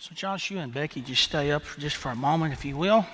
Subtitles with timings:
[0.00, 2.76] So, Josh, you and Becky just stay up for just for a moment, if you
[2.76, 3.04] will.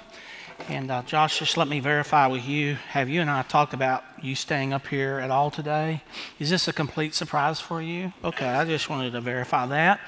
[0.68, 2.74] And uh, Josh, just let me verify with you.
[2.88, 6.02] Have you and I talked about you staying up here at all today?
[6.38, 8.12] Is this a complete surprise for you?
[8.22, 9.98] Okay, I just wanted to verify that.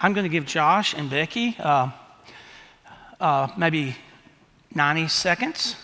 [0.00, 1.92] I'm going to give Josh and Becky uh,
[3.20, 3.94] uh, maybe
[4.74, 5.76] 90 seconds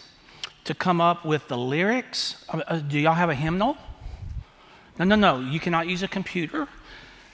[0.64, 2.45] to come up with the lyrics.
[2.48, 3.77] Uh, uh, do y'all have a hymnal?
[4.98, 5.39] No, no, no.
[5.39, 6.66] You cannot use a computer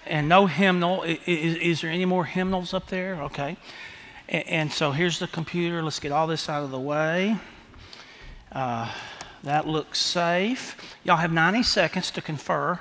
[0.07, 1.03] and no hymnal.
[1.03, 3.23] Is, is, there any more hymnals up there?
[3.25, 3.57] Okay.
[4.29, 5.83] And, and, so here's the computer.
[5.83, 7.37] Let's get all this out of the way.
[8.53, 8.93] Uh,
[9.43, 10.77] that looks safe.
[11.05, 12.79] Y'all have 90 seconds to confer.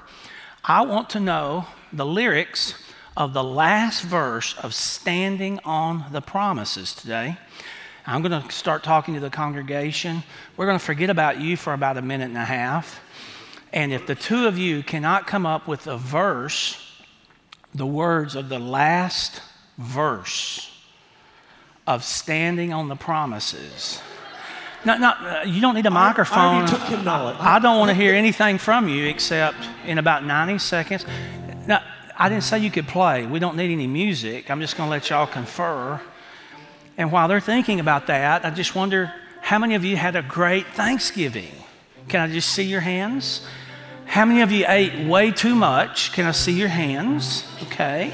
[0.63, 2.73] I want to know the lyrics
[3.15, 7.38] of the last verse of Standing on the Promises today.
[8.05, 10.23] I'm going to start talking to the congregation.
[10.57, 13.01] We're going to forget about you for about a minute and a half.
[13.71, 16.88] And if the two of you cannot come up with a verse
[17.73, 19.41] the words of the last
[19.77, 20.71] verse
[21.85, 24.02] of standing on the promises.
[24.85, 26.63] No, no, uh, you don't need a microphone.
[26.63, 31.05] I, I, I don't want to hear anything from you except in about 90 seconds.
[31.67, 31.83] Now,
[32.17, 33.25] I didn't say you could play.
[33.25, 34.49] We don't need any music.
[34.49, 35.99] I'm just going to let y'all confer.
[36.97, 40.22] And while they're thinking about that, I just wonder how many of you had a
[40.22, 41.51] great Thanksgiving?
[42.07, 43.47] Can I just see your hands?
[44.09, 46.13] How many of you ate way too much?
[46.13, 47.45] Can I see your hands?
[47.61, 48.11] Okay.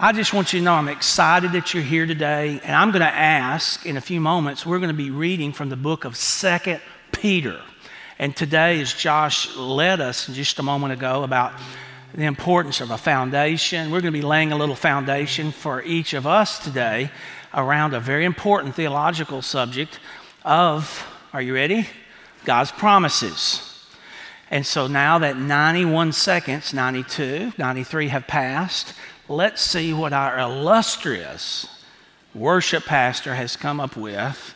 [0.00, 3.00] I just want you to know I'm excited that you're here today, and I'm going
[3.00, 6.16] to ask in a few moments, we're going to be reading from the book of
[6.16, 6.80] Second
[7.12, 7.62] Peter.
[8.18, 11.52] And today, as Josh led us just a moment ago about
[12.12, 16.14] the importance of a foundation, we're going to be laying a little foundation for each
[16.14, 17.12] of us today
[17.54, 20.00] around a very important theological subject
[20.44, 21.86] of, are you ready?
[22.44, 23.69] God's promises.
[24.50, 28.94] And so now that 91 seconds, 92, 93 have passed,
[29.28, 31.68] let's see what our illustrious
[32.34, 34.54] worship pastor has come up with.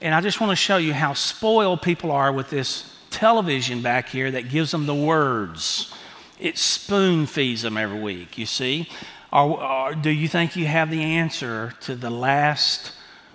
[0.00, 4.08] And I just want to show you how spoiled people are with this television back
[4.08, 5.92] here that gives them the words.
[6.38, 8.88] It spoon feeds them every week, you see.
[9.32, 12.92] Or, or do you think you have the answer to the last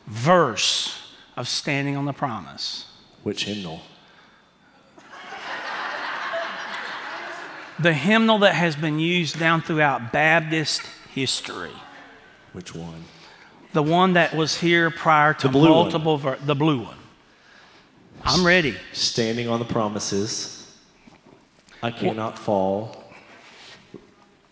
[0.08, 1.00] verse
[1.36, 2.86] of Standing on the Promise?
[3.24, 3.82] Which hymnal?
[7.84, 10.82] The hymnal that has been used down throughout Baptist
[11.14, 11.72] history.
[12.54, 13.04] Which one?
[13.74, 16.98] The one that was here prior to the multiple, ver- the blue one.
[18.24, 18.76] I'm ready.
[18.94, 20.72] Standing on the promises,
[21.82, 23.04] I cannot fall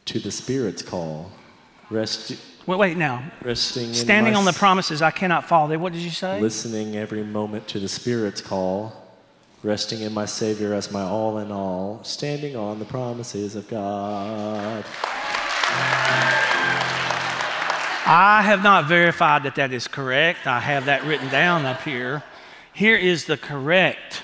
[0.06, 1.31] to the Spirit's call.
[1.90, 2.36] Rest.
[2.66, 3.24] Wait, wait now.
[3.44, 3.94] Resting.
[3.94, 5.69] Standing on the promises, I cannot fall.
[5.78, 6.42] What did you say?
[6.42, 9.00] Listening every moment to the Spirit's call
[9.63, 14.83] resting in my Savior as my all in all, standing on the promises of God.
[18.03, 20.47] I have not verified that that is correct.
[20.47, 22.23] I have that written down up here.
[22.73, 24.23] Here is the correct.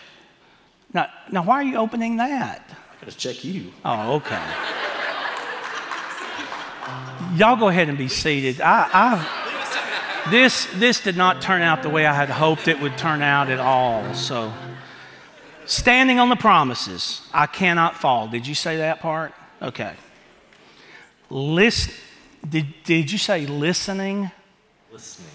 [0.94, 2.64] Now, now why are you opening that?
[2.70, 3.72] I gotta check you.
[3.86, 4.42] Oh, okay.
[7.36, 8.60] Y'all go ahead and be seated.
[8.62, 12.98] I, I, this, this did not turn out the way I had hoped it would
[12.98, 14.14] turn out at all.
[14.16, 14.52] So.
[15.68, 18.30] Standing on the promises, I cannot fall.
[18.30, 19.34] Did you say that part?
[19.62, 19.94] Okay.
[21.30, 21.92] List,
[22.48, 24.32] did, did you say listening?
[24.92, 25.30] Listening.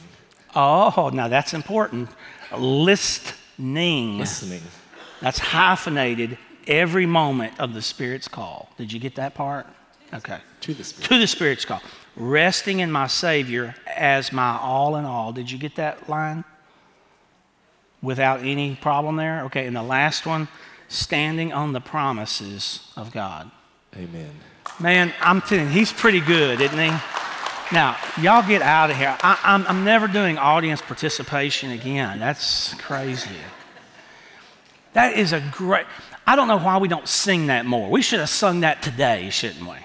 [0.55, 2.09] Oh, now that's important.
[2.57, 4.19] Listening.
[4.19, 4.63] Listening.
[5.21, 8.71] That's hyphenated every moment of the Spirit's call.
[8.79, 9.67] Did you get that part?
[10.15, 10.39] Okay.
[10.63, 11.09] To the Spirit.
[11.09, 11.83] To the Spirit's call.
[12.17, 15.33] Resting in my Savior as my all in all.
[15.33, 16.45] Did you get that line?
[18.03, 19.45] Without any problem there?
[19.45, 20.49] Okay, and the last one,
[20.89, 23.51] standing on the promises of God.
[23.97, 24.31] Amen.
[24.81, 26.91] Man, I'm telling you, he's pretty good, isn't he?
[27.73, 29.17] Now, y'all get out of here.
[29.23, 32.19] I, am I'm, I'm never doing audience participation again.
[32.19, 33.31] That's crazy.
[34.93, 35.87] That is a great,
[36.27, 37.91] I don't know why we don't sing that more.
[37.91, 39.77] We should have sung that today, shouldn't we?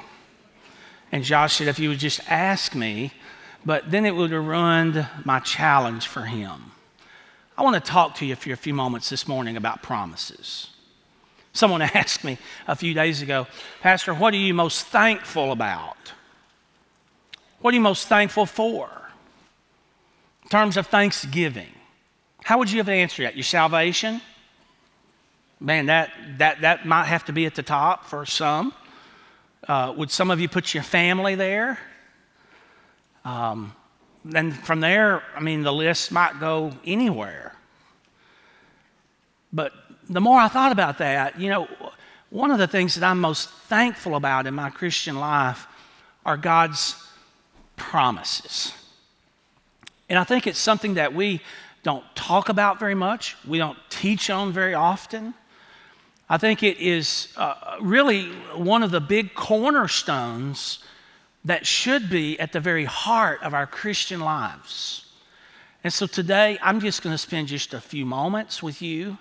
[1.11, 3.13] And Josh said, if you would just ask me,
[3.65, 6.71] but then it would have ruined my challenge for him.
[7.57, 10.69] I want to talk to you for a few moments this morning about promises.
[11.53, 12.37] Someone asked me
[12.67, 13.47] a few days ago,
[13.81, 16.13] Pastor, what are you most thankful about?
[17.59, 18.89] What are you most thankful for?
[20.43, 21.71] In terms of thanksgiving,
[22.43, 23.35] how would you have answered that?
[23.35, 24.21] Your salvation?
[25.59, 28.71] Man, that, that, that might have to be at the top for some.
[29.67, 31.79] Uh, would some of you put your family there?
[33.25, 33.73] Um,
[34.31, 37.55] then from there, I mean, the list might go anywhere.
[39.53, 39.73] But
[40.09, 41.67] the more I thought about that, you know,
[42.29, 45.65] one of the things that I'm most thankful about in my Christian life
[46.25, 46.95] are God's
[47.77, 48.73] promises.
[50.09, 51.41] And I think it's something that we
[51.83, 55.33] don't talk about very much, we don't teach on very often.
[56.29, 60.79] I think it is uh, really one of the big cornerstones
[61.47, 65.05] that should be at the very heart of our Christian lives.
[65.81, 69.17] And so today, I'm just going to spend just a few moments with you.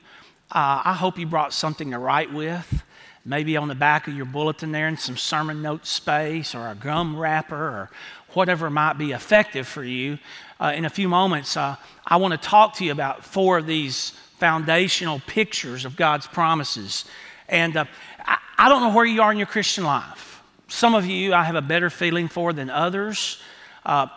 [0.51, 2.83] Uh, I hope you brought something to write with,
[3.25, 6.75] maybe on the back of your bulletin there in some sermon note space or a
[6.75, 7.91] gum wrapper or
[8.35, 10.19] whatever might be effective for you.
[10.59, 13.69] Uh, in a few moments, uh, I want to talk to you about four of
[13.69, 17.05] these foundational pictures of God's promises.
[17.49, 17.85] And uh,
[18.19, 20.26] I, I don't know where you are in your Christian life.
[20.69, 23.41] Some of you I have a better feeling for than others.
[23.85, 24.09] Uh,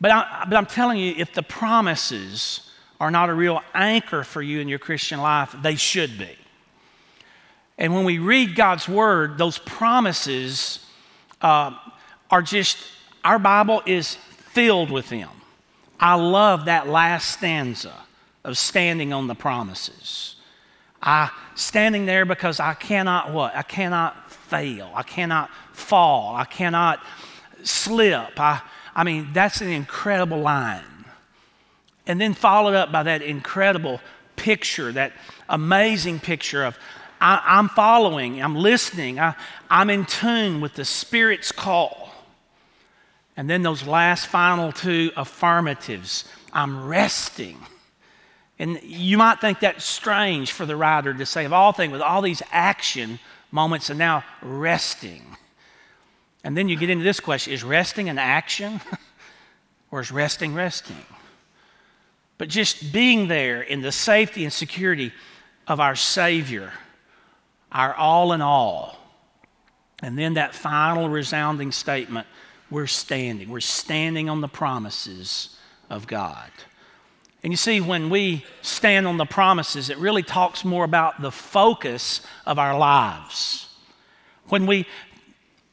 [0.00, 4.42] but, I, but I'm telling you, if the promises are not a real anchor for
[4.42, 6.36] you in your Christian life, they should be.
[7.78, 10.84] And when we read God's word, those promises
[11.40, 11.74] uh,
[12.30, 12.78] are just,
[13.24, 15.30] our Bible is filled with them.
[15.98, 17.94] I love that last stanza
[18.44, 20.36] of standing on the promises.
[21.02, 23.54] I standing there because I cannot what?
[23.54, 24.90] I cannot fail.
[24.94, 26.34] I cannot fall.
[26.34, 27.00] I cannot
[27.62, 28.38] slip.
[28.38, 28.60] I,
[28.94, 30.82] I mean, that's an incredible line.
[32.06, 34.00] And then followed up by that incredible
[34.36, 35.12] picture, that
[35.48, 36.76] amazing picture of
[37.20, 39.34] I, am following, I'm listening, I,
[39.68, 42.14] I'm in tune with the Spirit's call.
[43.36, 47.58] And then those last final two affirmatives I'm resting.
[48.58, 52.02] And you might think that's strange for the writer to say, of all things, with
[52.02, 53.18] all these action
[53.50, 55.36] moments and now resting.
[56.44, 58.80] And then you get into this question is resting an action
[59.90, 61.04] or is resting resting?
[62.38, 65.12] But just being there in the safety and security
[65.66, 66.72] of our Savior,
[67.70, 68.96] our all in all.
[70.02, 72.26] And then that final resounding statement
[72.70, 73.48] we're standing.
[73.48, 75.56] We're standing on the promises
[75.90, 76.50] of God.
[77.42, 81.30] And you see, when we stand on the promises, it really talks more about the
[81.30, 83.66] focus of our lives.
[84.48, 84.86] When we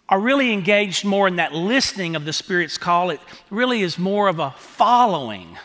[0.10, 3.20] are really engaged more in that listening of the Spirit's call, it
[3.50, 5.58] really is more of a following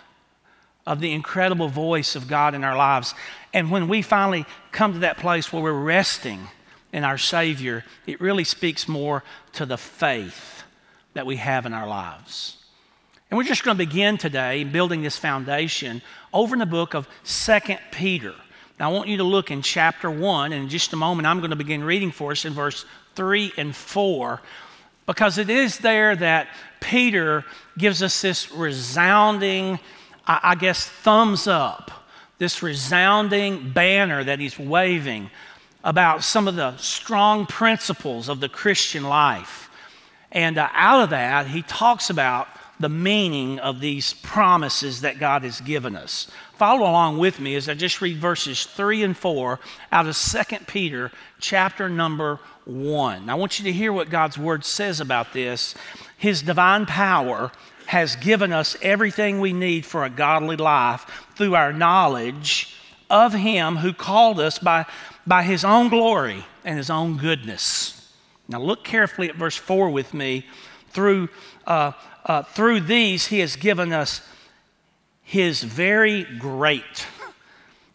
[0.84, 3.14] of the incredible voice of God in our lives.
[3.54, 6.48] And when we finally come to that place where we're resting
[6.92, 9.22] in our Savior, it really speaks more
[9.52, 10.64] to the faith
[11.14, 12.56] that we have in our lives.
[13.32, 16.02] And we're just going to begin today building this foundation
[16.34, 18.34] over in the book of Second Peter.
[18.78, 21.38] Now, I want you to look in chapter 1, and in just a moment, I'm
[21.38, 22.84] going to begin reading for us in verse
[23.14, 24.42] 3 and 4,
[25.06, 26.48] because it is there that
[26.82, 27.42] Peter
[27.78, 29.80] gives us this resounding,
[30.26, 31.90] I guess, thumbs up,
[32.36, 35.30] this resounding banner that he's waving
[35.82, 39.70] about some of the strong principles of the Christian life.
[40.30, 42.46] And uh, out of that, he talks about
[42.80, 46.28] the meaning of these promises that God has given us.
[46.54, 49.60] Follow along with me as I just read verses 3 and 4
[49.90, 51.10] out of 2 Peter
[51.40, 53.28] chapter number 1.
[53.28, 55.74] I want you to hear what God's word says about this.
[56.16, 57.52] His divine power
[57.86, 61.04] has given us everything we need for a godly life
[61.36, 62.74] through our knowledge
[63.10, 64.86] of Him who called us by,
[65.26, 68.12] by His own glory and His own goodness.
[68.48, 70.46] Now, look carefully at verse 4 with me.
[70.90, 71.28] Through,
[71.66, 71.92] uh,
[72.24, 74.20] uh, through these, he has given us
[75.22, 77.06] his very great.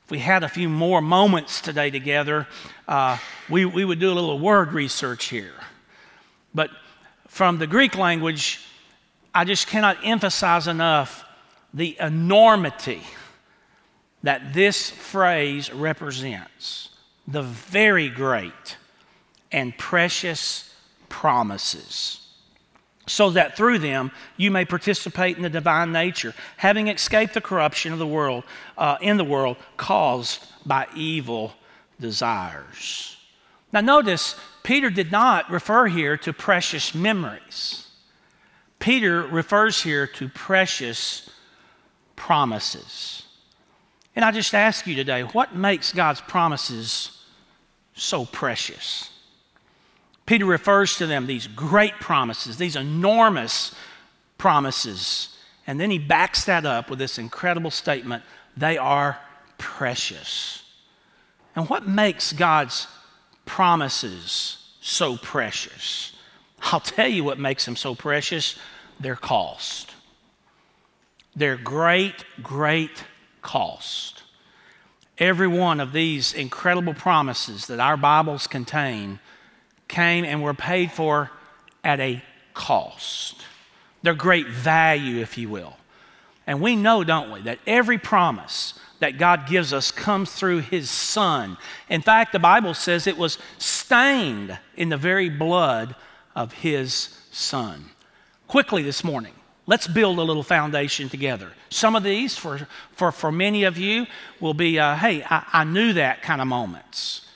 [0.05, 2.47] If we had a few more moments today together,
[2.87, 3.17] uh,
[3.49, 5.53] we, we would do a little word research here.
[6.53, 6.71] But
[7.27, 8.61] from the Greek language,
[9.33, 11.23] I just cannot emphasize enough
[11.73, 13.01] the enormity
[14.23, 16.89] that this phrase represents.
[17.27, 18.77] The very great
[19.51, 20.73] and precious
[21.09, 22.26] promises,
[23.07, 27.93] so that through them you may participate in the divine nature, having escaped the corruption
[27.93, 28.43] of the world
[28.77, 31.53] uh, in the world caused by evil
[31.99, 33.17] desires.
[33.71, 37.87] Now, notice Peter did not refer here to precious memories.
[38.79, 41.29] Peter refers here to precious
[42.15, 43.23] promises.
[44.15, 47.23] And I just ask you today, what makes God's promises
[47.93, 49.09] so precious?
[50.27, 53.73] Peter refers to them, these great promises, these enormous
[54.37, 55.35] promises.
[55.65, 58.23] And then he backs that up with this incredible statement
[58.55, 59.17] they are
[59.57, 60.63] precious.
[61.55, 62.87] And what makes God's
[63.45, 66.13] promises so precious?
[66.61, 68.59] I'll tell you what makes them so precious
[68.99, 69.93] their cost.
[71.35, 73.03] Their great, great
[73.41, 74.23] cost.
[75.17, 79.19] Every one of these incredible promises that our Bibles contain
[79.87, 81.31] came and were paid for
[81.83, 82.21] at a
[82.53, 83.41] cost.
[84.03, 85.77] They're great value, if you will.
[86.45, 90.89] And we know, don't we, that every promise that God gives us comes through His
[90.89, 91.57] Son.
[91.89, 95.95] In fact, the Bible says it was stained in the very blood
[96.35, 97.85] of His Son.
[98.47, 99.33] Quickly this morning,
[99.65, 101.51] let's build a little foundation together.
[101.69, 104.07] Some of these, for, for, for many of you,
[104.39, 107.26] will be, uh, hey, I, I knew that kind of moments.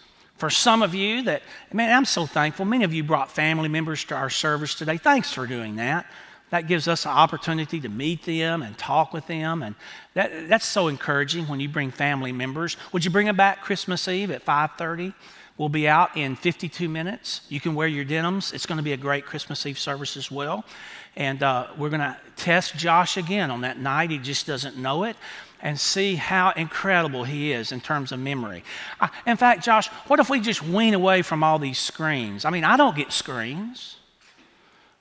[0.41, 2.65] For some of you, that, man, I'm so thankful.
[2.65, 4.97] Many of you brought family members to our service today.
[4.97, 6.07] Thanks for doing that.
[6.49, 9.61] That gives us an opportunity to meet them and talk with them.
[9.61, 9.75] And
[10.15, 12.75] that, that's so encouraging when you bring family members.
[12.91, 15.13] Would you bring them back Christmas Eve at 530?
[15.59, 17.41] We'll be out in 52 minutes.
[17.47, 18.51] You can wear your denims.
[18.51, 20.65] It's going to be a great Christmas Eve service as well.
[21.15, 24.11] And uh, we're going to test Josh again on that night.
[24.11, 25.15] He just doesn't know it.
[25.63, 28.63] And see how incredible he is in terms of memory.
[28.99, 32.45] Uh, in fact, Josh, what if we just wean away from all these screens?
[32.45, 33.97] I mean, I don't get screens.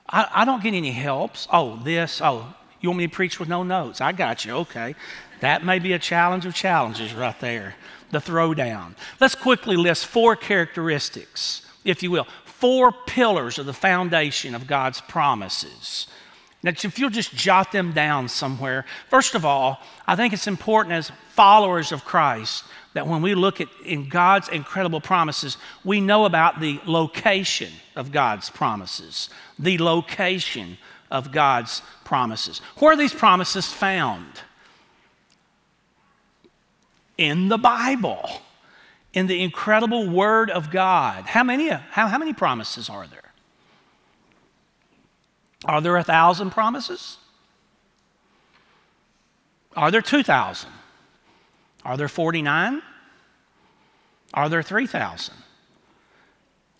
[0.06, 1.48] I, I don't get any helps.
[1.50, 4.02] Oh, this, oh, you want me to preach with no notes?
[4.02, 4.94] I got you, okay.
[5.40, 7.76] That may be a challenge of challenges right there,
[8.10, 8.94] the throwdown.
[9.18, 12.26] Let's quickly list four characteristics, if you will,
[12.60, 16.06] four pillars of the foundation of God's promises.
[16.62, 20.92] Now, if you'll just jot them down somewhere, first of all, I think it's important
[20.92, 26.26] as followers of Christ that when we look at in God's incredible promises, we know
[26.26, 29.30] about the location of God's promises.
[29.58, 30.76] The location
[31.10, 32.58] of God's promises.
[32.78, 34.42] Where are these promises found?
[37.16, 38.42] In the Bible
[39.12, 41.24] in the incredible Word of God.
[41.26, 43.20] How many, how, how many promises are there?
[45.64, 47.18] Are there a thousand promises?
[49.76, 50.70] Are there 2,000?
[51.84, 52.82] Are there 49?
[54.34, 55.34] Are there 3,000?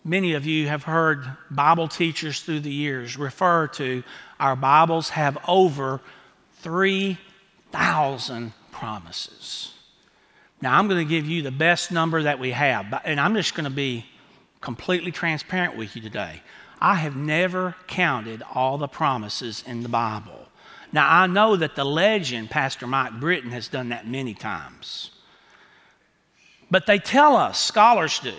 [0.03, 4.03] Many of you have heard Bible teachers through the years refer to
[4.39, 6.01] our Bibles have over
[6.61, 9.70] 3,000 promises.
[10.61, 13.55] Now, I'm going to give you the best number that we have, and I'm just
[13.55, 14.05] going to be
[14.61, 16.41] completely transparent with you today.
[16.79, 20.47] I have never counted all the promises in the Bible.
[20.91, 25.11] Now, I know that the legend, Pastor Mike Britton, has done that many times.
[26.69, 28.33] But they tell us, scholars do,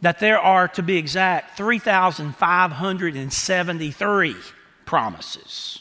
[0.00, 4.36] that there are, to be exact, 3,573
[4.86, 5.80] promises.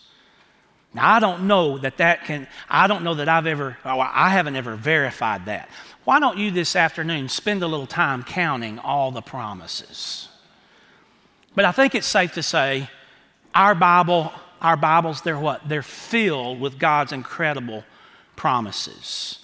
[0.94, 4.29] Now, I don't know that that can, I don't know that I've ever, oh, I
[4.29, 5.70] haven't ever verified that.
[6.06, 10.29] Why don't you this afternoon spend a little time counting all the promises?
[11.53, 12.89] But I think it's safe to say
[13.53, 15.67] our Bible, our Bibles, they're what?
[15.67, 17.84] They're filled with God's incredible
[18.36, 19.39] promises.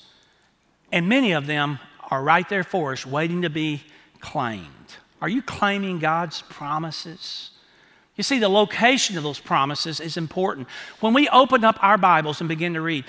[0.91, 1.79] And many of them
[2.11, 3.83] are right there for us, waiting to be
[4.19, 4.67] claimed.
[5.21, 7.49] Are you claiming God's promises?
[8.15, 10.67] You see, the location of those promises is important.
[10.99, 13.05] When we open up our Bibles and begin to read,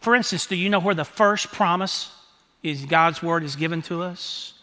[0.00, 2.10] for instance, do you know where the first promise
[2.62, 4.54] is God's word is given to us?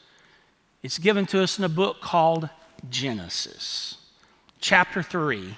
[0.83, 2.49] It's given to us in a book called
[2.89, 3.97] Genesis,
[4.61, 5.55] chapter 3,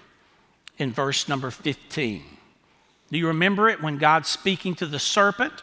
[0.77, 2.23] in verse number 15.
[3.11, 5.53] Do you remember it when God's speaking to the serpent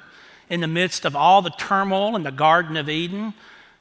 [0.51, 3.33] in the midst of all the turmoil in the Garden of Eden?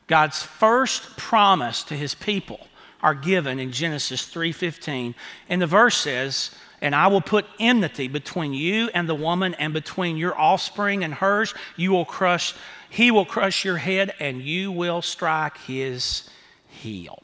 [0.08, 2.67] God's first promise to his people
[3.01, 5.16] are given in Genesis 3:15.
[5.50, 6.51] And the verse says,
[6.82, 11.13] "And I will put enmity between you and the woman and between your offspring and
[11.16, 11.54] hers.
[11.75, 12.54] You will crush
[12.89, 16.30] he will crush your head and you will strike his
[16.68, 17.24] heel."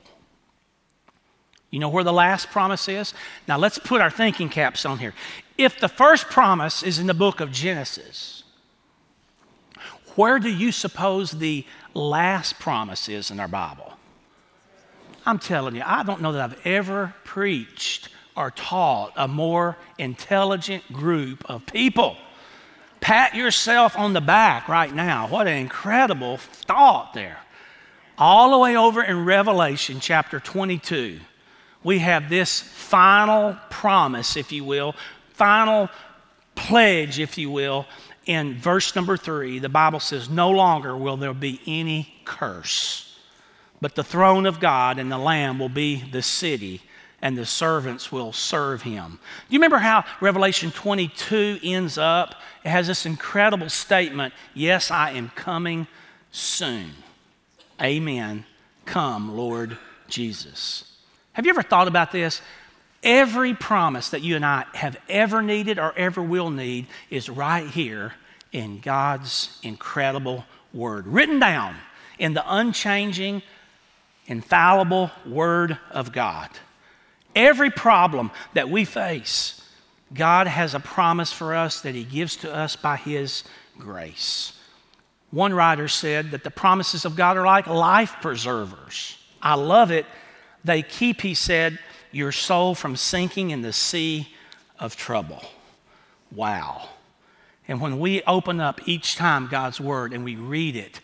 [1.70, 3.15] You know where the last promise is?
[3.48, 5.15] Now let's put our thinking caps on here.
[5.58, 8.44] If the first promise is in the book of Genesis,
[10.15, 11.65] where do you suppose the
[11.96, 13.98] last promise is in our Bible?
[15.25, 20.92] I'm telling you, I don't know that I've ever preached or taught a more intelligent
[20.92, 22.18] group of people.
[23.00, 25.27] Pat yourself on the back right now.
[25.27, 27.39] What an incredible thought there.
[28.18, 31.20] All the way over in Revelation chapter 22,
[31.84, 34.96] we have this final promise, if you will,
[35.34, 35.89] final
[36.56, 37.86] pledge, if you will,
[38.25, 39.60] in verse number three.
[39.60, 43.12] The Bible says, No longer will there be any curse
[43.84, 46.82] but the throne of God and the Lamb will be the city,
[47.22, 49.20] and the servants will serve him.
[49.50, 52.36] Do you remember how Revelation 22 ends up?
[52.63, 55.88] It has this incredible statement Yes, I am coming
[56.32, 56.92] soon.
[57.82, 58.46] Amen.
[58.86, 60.86] Come, Lord Jesus.
[61.34, 62.42] Have you ever thought about this?
[63.04, 67.68] Every promise that you and I have ever needed or ever will need is right
[67.68, 68.13] here
[68.54, 71.75] in God's incredible word, written down
[72.18, 73.42] in the unchanging,
[74.27, 76.50] infallible Word of God.
[77.36, 79.62] Every problem that we face,
[80.13, 83.44] God has a promise for us that He gives to us by His
[83.77, 84.60] grace.
[85.32, 89.18] One writer said that the promises of God are like life preservers.
[89.42, 90.06] I love it.
[90.63, 91.80] They keep, he said,
[92.12, 94.27] your soul from sinking in the sea
[94.80, 95.42] of trouble.
[96.32, 96.89] Wow.
[97.68, 101.01] And when we open up each time God's Word and we read it,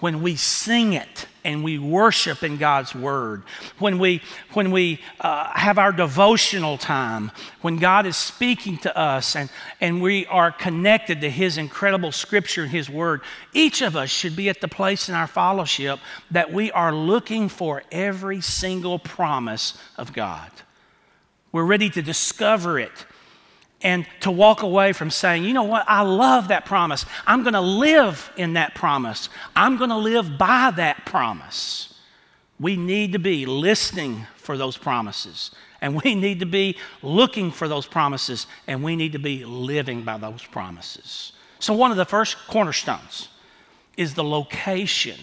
[0.00, 3.42] when we sing it and we worship in God's Word,
[3.78, 7.30] when we, when we uh, have our devotional time,
[7.62, 9.50] when God is speaking to us and,
[9.80, 13.22] and we are connected to His incredible Scripture and His Word,
[13.54, 16.00] each of us should be at the place in our fellowship
[16.30, 20.50] that we are looking for every single promise of God.
[21.50, 23.06] We're ready to discover it
[23.82, 27.06] and to walk away from saying, you know what, I love that promise.
[27.26, 29.28] I'm going to live in that promise.
[29.54, 31.94] I'm going to live by that promise.
[32.58, 37.68] We need to be listening for those promises, and we need to be looking for
[37.68, 41.32] those promises, and we need to be living by those promises.
[41.60, 43.28] So, one of the first cornerstones
[43.96, 45.18] is the location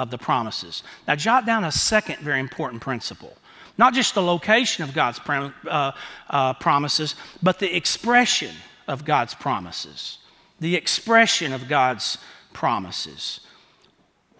[0.00, 0.82] of the promises.
[1.06, 3.36] Now, jot down a second very important principle
[3.80, 5.92] not just the location of God's uh,
[6.28, 8.54] uh, promises, but the expression
[8.86, 10.18] of God's promises.
[10.60, 12.18] The expression of God's
[12.52, 13.40] promises.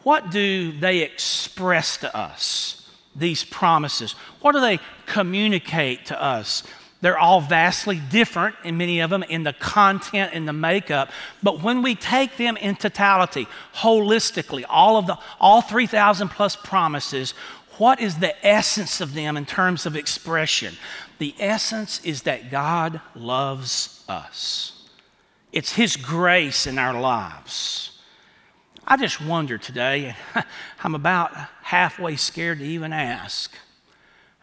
[0.03, 4.13] What do they express to us, these promises?
[4.43, 6.63] What do they communicate to us?
[7.01, 11.11] They're all vastly different, in many of them, in the content and the makeup.
[11.43, 17.33] But when we take them in totality, holistically, all of the all 3,000 plus promises,
[17.79, 20.75] what is the essence of them in terms of expression?
[21.19, 24.87] The essence is that God loves us.
[25.53, 27.99] It's His grace in our lives.
[28.87, 30.17] I just wonder today,
[30.85, 33.55] I'm about halfway scared to even ask,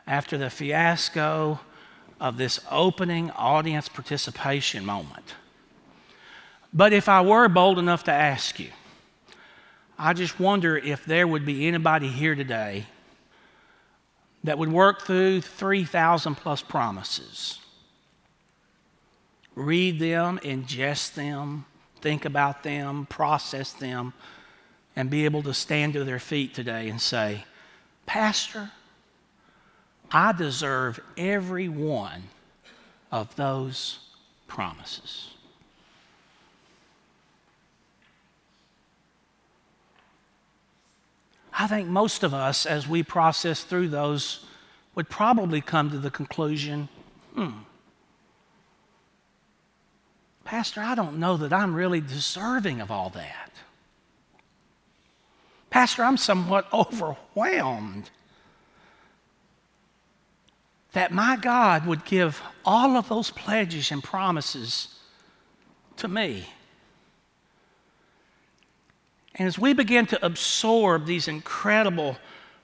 [0.07, 1.59] after the fiasco
[2.19, 5.35] of this opening audience participation moment.
[6.73, 8.69] But if I were bold enough to ask you,
[9.97, 12.85] I just wonder if there would be anybody here today
[14.43, 17.59] that would work through 3,000 plus promises.
[19.55, 21.65] Read them, ingest them,
[22.01, 24.13] think about them, process them,
[24.95, 27.45] and be able to stand to their feet today and say,
[28.05, 28.71] Pastor,
[30.11, 32.23] I deserve every one
[33.11, 33.99] of those
[34.47, 35.33] promises.
[41.59, 44.45] I think most of us, as we process through those,
[44.95, 46.89] would probably come to the conclusion
[47.33, 47.51] hmm,
[50.47, 53.51] Pastor, I don't know that I'm really deserving of all that.
[55.69, 58.09] Pastor, I'm somewhat overwhelmed
[60.97, 64.95] that my God would give all of those pledges and promises
[65.95, 66.49] to me.
[69.35, 72.17] And as we begin to absorb these incredible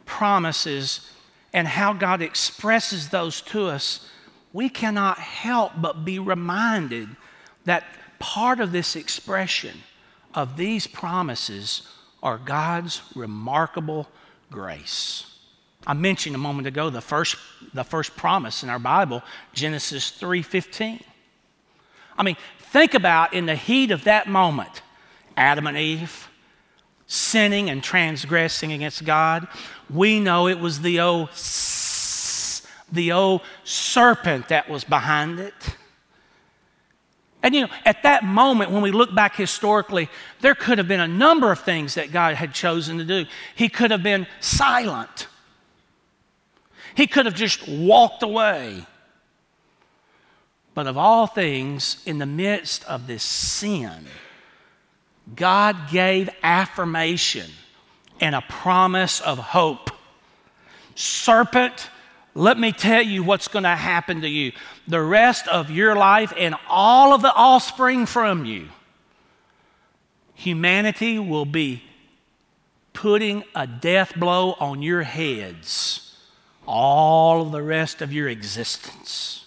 [0.06, 1.12] promises
[1.54, 4.10] and how God expresses those to us,
[4.52, 7.10] we cannot help but be reminded
[7.66, 7.84] that
[8.18, 9.84] part of this expression
[10.34, 11.88] of these promises
[12.24, 14.08] are God's remarkable
[14.50, 15.33] grace.
[15.86, 17.36] I mentioned a moment ago the first,
[17.74, 19.22] the first promise in our Bible,
[19.54, 21.04] Genesis 3:15.
[22.18, 24.82] I mean, think about in the heat of that moment,
[25.36, 26.30] Adam and Eve,
[27.08, 29.48] sinning and transgressing against God.
[29.90, 31.30] We know it was the old,
[32.92, 35.54] the old serpent that was behind it.
[37.44, 41.02] And you know, at that moment, when we look back historically, there could have been
[41.02, 43.26] a number of things that God had chosen to do.
[43.54, 45.28] He could have been silent,
[46.96, 48.86] He could have just walked away.
[50.74, 54.06] But of all things, in the midst of this sin,
[55.36, 57.50] God gave affirmation
[58.20, 59.92] and a promise of hope.
[60.96, 61.90] Serpent,
[62.36, 64.52] let me tell you what's going to happen to you.
[64.88, 68.70] The rest of your life and all of the offspring from you,
[70.34, 71.84] humanity will be
[72.94, 76.03] putting a death blow on your heads
[76.68, 79.46] all of the rest of your existence.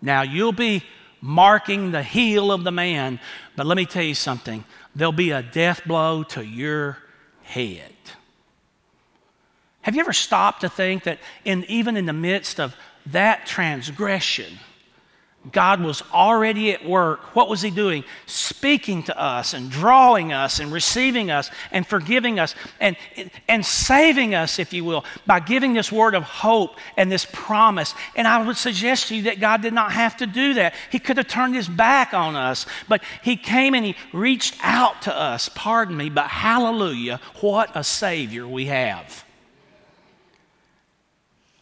[0.00, 0.82] Now, you'll be
[1.22, 3.20] marking the heel of the man.
[3.56, 6.98] But let me tell you something there'll be a death blow to your
[7.44, 7.94] head.
[9.82, 14.58] Have you ever stopped to think that in, even in the midst of that transgression,
[15.50, 17.34] God was already at work.
[17.34, 18.04] What was He doing?
[18.26, 22.96] Speaking to us and drawing us and receiving us and forgiving us and,
[23.48, 27.92] and saving us, if you will, by giving this word of hope and this promise.
[28.14, 30.74] And I would suggest to you that God did not have to do that.
[30.92, 35.02] He could have turned His back on us, but He came and He reached out
[35.02, 35.50] to us.
[35.52, 39.24] Pardon me, but hallelujah, what a Savior we have.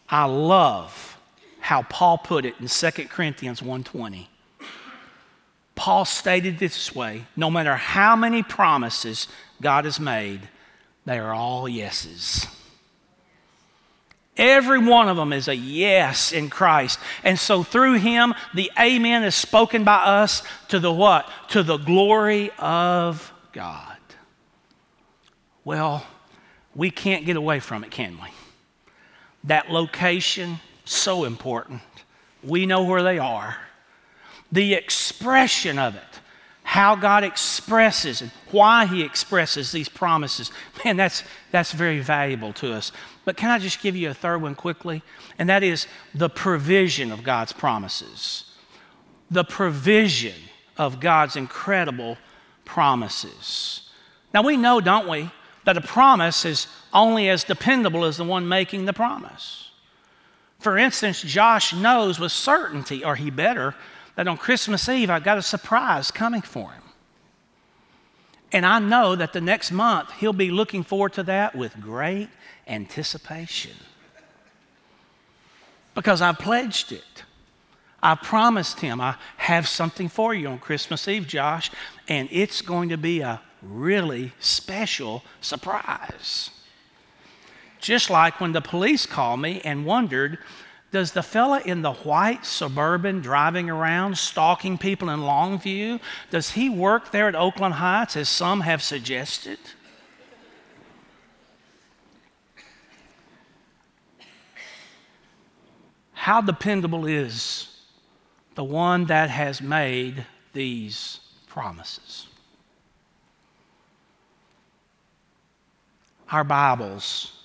[0.06, 1.09] I love
[1.60, 4.28] how Paul put it in 2 Corinthians 1:20.
[5.74, 9.28] Paul stated this way, no matter how many promises
[9.62, 10.48] God has made,
[11.06, 12.46] they are all yeses.
[14.36, 16.98] Every one of them is a yes in Christ.
[17.24, 21.28] And so through him, the amen is spoken by us to the what?
[21.48, 23.98] To the glory of God.
[25.64, 26.06] Well,
[26.74, 28.28] we can't get away from it, can we?
[29.44, 31.80] That location, so important.
[32.42, 33.56] We know where they are.
[34.52, 36.20] The expression of it,
[36.62, 40.50] how God expresses and why He expresses these promises,
[40.84, 42.92] man, that's, that's very valuable to us.
[43.24, 45.02] But can I just give you a third one quickly?
[45.38, 48.44] And that is the provision of God's promises.
[49.30, 50.34] The provision
[50.76, 52.18] of God's incredible
[52.64, 53.88] promises.
[54.34, 55.30] Now, we know, don't we,
[55.64, 59.69] that a promise is only as dependable as the one making the promise.
[60.60, 63.74] For instance, Josh knows with certainty, or he better,
[64.14, 66.82] that on Christmas Eve I've got a surprise coming for him.
[68.52, 72.28] And I know that the next month he'll be looking forward to that with great
[72.66, 73.72] anticipation.
[75.94, 77.24] Because I pledged it.
[78.02, 81.70] I promised him I have something for you on Christmas Eve, Josh,
[82.08, 86.50] and it's going to be a really special surprise.
[87.80, 90.38] Just like when the police called me and wondered
[90.90, 96.68] does the fella in the white suburban driving around stalking people in Longview, does he
[96.68, 99.58] work there at Oakland Heights as some have suggested?
[106.12, 107.68] How dependable is
[108.56, 112.26] the one that has made these promises?
[116.30, 117.39] Our Bibles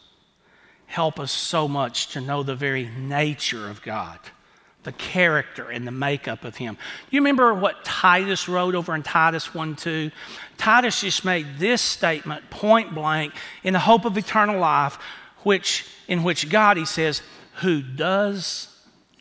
[0.96, 4.18] help us so much to know the very nature of God,
[4.84, 6.78] the character and the makeup of Him.
[7.12, 10.10] You remember what Titus wrote over in Titus 1 2?
[10.58, 14.98] Titus just made this statement point blank in the hope of eternal life,
[15.44, 17.22] which, in which God, he says,
[17.56, 18.70] who does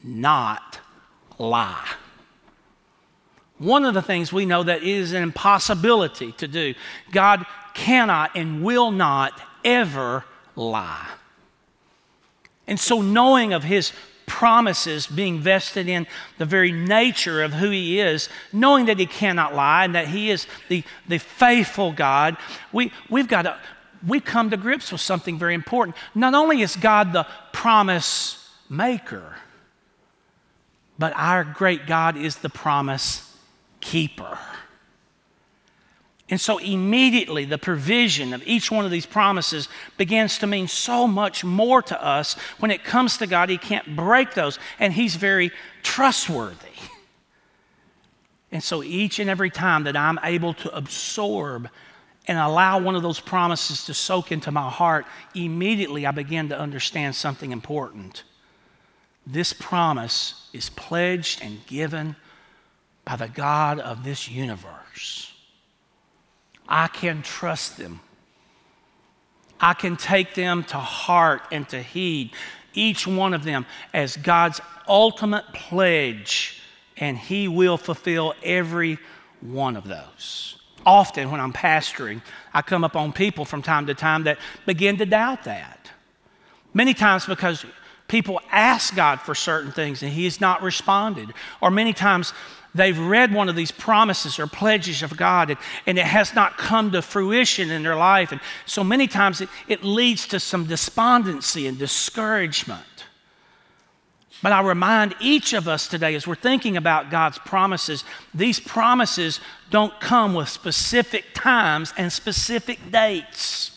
[0.05, 0.79] not
[1.39, 1.91] lie.
[3.59, 6.75] One of the things we know that is an impossibility to do.
[7.11, 11.09] God cannot and will not ever lie.
[12.67, 13.93] And so, knowing of his
[14.27, 16.07] promises being vested in
[16.39, 20.31] the very nature of who he is, knowing that he cannot lie and that he
[20.31, 22.37] is the, the faithful God,
[22.73, 23.59] we, we've got to,
[24.07, 25.97] we come to grips with something very important.
[26.15, 29.37] Not only is God the promise maker,
[30.99, 33.37] but our great God is the promise
[33.81, 34.39] keeper.
[36.31, 41.07] And so immediately the provision of each one of these promises begins to mean so
[41.07, 42.35] much more to us.
[42.59, 45.51] When it comes to God, He can't break those, and He's very
[45.83, 46.57] trustworthy.
[48.51, 51.69] And so each and every time that I'm able to absorb
[52.27, 56.59] and allow one of those promises to soak into my heart, immediately I begin to
[56.59, 58.23] understand something important.
[59.27, 62.17] This promise is pledged and given
[63.05, 65.34] by the God of this universe.
[66.69, 68.01] I can trust them.
[69.61, 72.33] I can take them to heart and to heed,
[72.75, 76.61] each one of them as God's ultimate pledge,
[76.97, 78.99] and He will fulfill every
[79.41, 80.57] one of those.
[80.87, 82.21] Often, when I'm pastoring,
[82.53, 85.91] I come upon people from time to time that begin to doubt that.
[86.75, 87.65] Many times because
[88.09, 91.33] people ask God for certain things and He has not responded.
[91.61, 92.33] Or many times
[92.75, 96.59] they've read one of these promises or pledges of God and, and, it has not
[96.59, 98.33] come to fruition in their life.
[98.33, 102.83] And so many times it, it leads to some despondency and discouragement.
[104.43, 109.41] But I remind each of us today as we're thinking about God's promises, these promises
[109.71, 113.71] don't come with specific times and specific dates.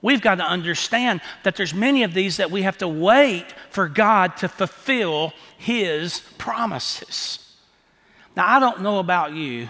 [0.00, 3.88] We've got to understand that there's many of these that we have to wait for
[3.88, 7.47] God to fulfill his promises.
[8.38, 9.68] Now, I don't know about you.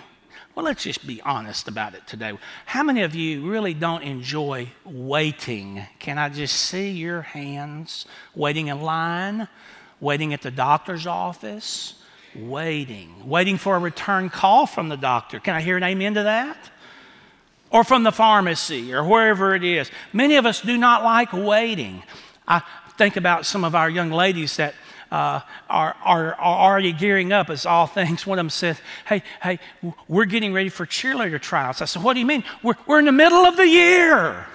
[0.55, 2.37] Well, let's just be honest about it today.
[2.67, 5.87] How many of you really don't enjoy waiting?
[5.99, 8.05] Can I just see your hands?
[8.35, 9.49] Waiting in line,
[10.01, 11.95] waiting at the doctor's office,
[12.37, 15.41] waiting, waiting for a return call from the doctor.
[15.41, 16.71] Can I hear an amen to that?
[17.71, 19.91] Or from the pharmacy or wherever it is.
[20.13, 22.03] Many of us do not like waiting.
[22.47, 22.61] I
[22.99, 24.75] think about some of our young ladies that
[25.11, 28.27] uh, are, are, are already gearing up as all things.
[28.27, 29.59] One of them said, Hey, hey,
[30.07, 31.81] we're getting ready for cheerleader trials.
[31.83, 32.45] I said, What do you mean?
[32.63, 34.47] We're, we're in the middle of the year.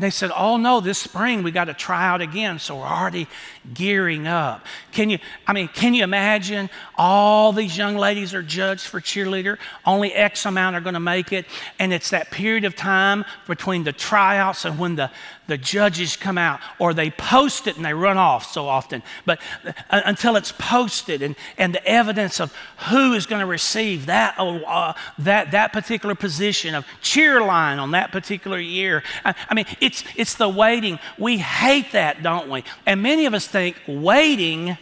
[0.00, 2.58] And they said, Oh no, this spring we got to try out again.
[2.58, 3.26] So we're already
[3.74, 4.64] gearing up.
[4.92, 9.58] Can you, I mean, can you imagine all these young ladies are judged for cheerleader?
[9.84, 11.44] Only X amount are going to make it.
[11.78, 15.10] And it's that period of time between the tryouts and when the,
[15.50, 19.02] the judges come out, or they post it and they run off so often.
[19.26, 22.54] But uh, until it's posted and, and the evidence of
[22.88, 27.90] who is going to receive that, uh, that, that particular position of cheer line on
[27.90, 29.02] that particular year.
[29.24, 31.00] I, I mean, it's, it's the waiting.
[31.18, 32.62] We hate that, don't we?
[32.86, 34.78] And many of us think waiting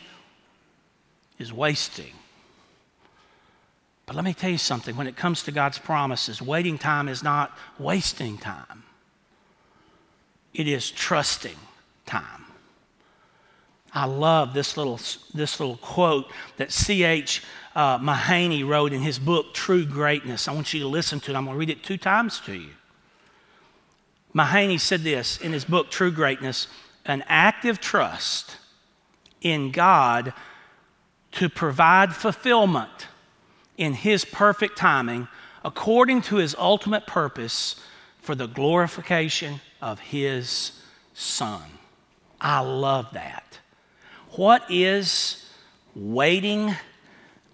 [1.39, 2.13] is wasting.
[4.05, 7.23] But let me tell you something when it comes to God's promises, waiting time is
[7.23, 8.85] not wasting time
[10.55, 11.57] it is trusting
[12.07, 12.45] time.
[13.93, 15.01] I love this little,
[15.35, 17.43] this little quote that C.H.
[17.75, 20.47] Uh, Mahaney wrote in his book, True Greatness.
[20.47, 21.37] I want you to listen to it.
[21.37, 22.71] I'm going to read it two times to you.
[24.35, 26.69] Mahaney said this in his book, True Greatness
[27.09, 28.59] an active trust
[29.41, 30.35] in God
[31.33, 33.09] to provide fulfillment
[33.77, 35.27] in His perfect timing
[35.65, 37.77] according to His ultimate purpose
[38.21, 40.73] for the glorification of his
[41.15, 41.63] son.
[42.41, 43.59] I love that.
[44.33, 45.51] What is
[45.95, 46.75] waiting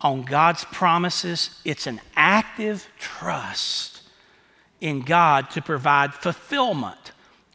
[0.01, 1.61] on God's promises?
[1.65, 4.03] It's an active trust
[4.81, 7.13] in God to provide fulfillment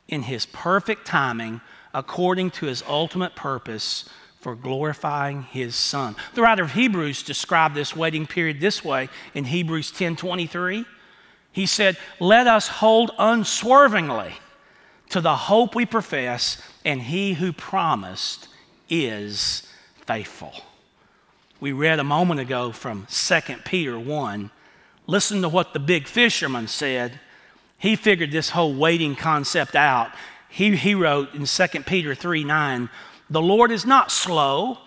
[0.08, 1.62] in his perfect timing
[1.94, 6.16] according to his ultimate purpose for glorifying his son.
[6.34, 10.86] The writer of Hebrews described this waiting period this way in Hebrews 10:23.
[11.52, 14.34] He said, "Let us hold unswervingly
[15.10, 18.48] to the hope we profess, and he who promised
[18.89, 19.67] is
[20.06, 20.54] faithful.
[21.60, 24.52] We read a moment ago from 2 Peter 1.
[25.08, 27.19] Listen to what the big fisherman said.
[27.78, 30.12] He figured this whole waiting concept out.
[30.48, 32.89] He, he wrote in 2 Peter 3 9,
[33.30, 34.78] The Lord is not slow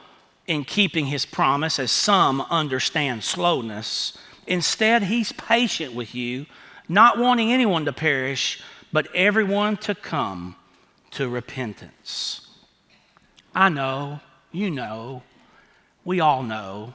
[0.47, 4.17] in keeping his promise, as some understand slowness.
[4.47, 6.47] Instead, he's patient with you,
[6.89, 8.61] not wanting anyone to perish
[8.93, 10.57] but everyone to come
[11.13, 12.49] to repentance.
[13.55, 15.23] I know, you know,
[16.05, 16.95] we all know.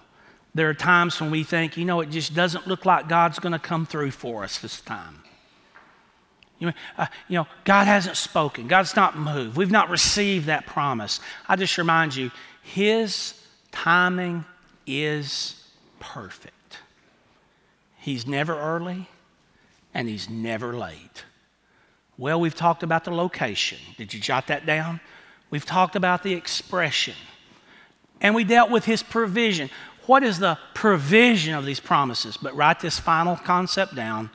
[0.53, 3.53] There are times when we think, you know, it just doesn't look like God's going
[3.53, 5.23] to come through for us this time.
[6.59, 8.67] You know, uh, you know, God hasn't spoken.
[8.67, 9.55] God's not moved.
[9.55, 11.19] We've not received that promise.
[11.47, 12.31] I just remind you,
[12.63, 13.39] His
[13.71, 14.43] timing
[14.87, 15.63] is
[15.99, 16.79] perfect.
[17.99, 19.07] He's never early
[19.93, 21.25] and He's never late.
[22.17, 23.77] Well, we've talked about the location.
[23.97, 24.99] Did you jot that down?
[25.49, 27.13] We've talked about the expression.
[28.21, 29.69] And we dealt with his provision.
[30.07, 32.37] What is the provision of these promises?
[32.37, 34.29] But write this final concept down.